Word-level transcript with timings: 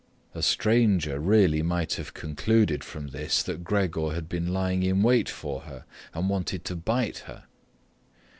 A 0.33 0.41
stranger 0.41 1.19
really 1.19 1.61
might 1.61 1.93
have 1.93 2.15
concluded 2.15 2.83
from 2.83 3.09
this 3.09 3.43
that 3.43 3.63
Gregor 3.63 4.13
had 4.15 4.27
been 4.27 4.51
lying 4.51 4.81
in 4.81 5.03
wait 5.03 5.29
for 5.29 5.61
her 5.61 5.85
and 6.11 6.27
wanted 6.27 6.65
to 6.65 6.75
bite 6.75 7.19
her. 7.27 7.43